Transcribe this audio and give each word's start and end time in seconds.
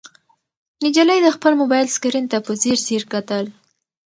نجلۍ 0.83 1.19
د 1.23 1.27
خپل 1.35 1.53
موبایل 1.61 1.87
سکرین 1.95 2.25
ته 2.31 2.37
په 2.45 2.51
ځیر 2.61 2.77
ځیر 2.87 3.03
کتل. 3.13 3.45